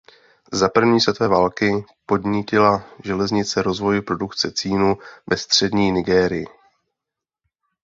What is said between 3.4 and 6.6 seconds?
rozvoj produkce cínu ve střední Nigérii.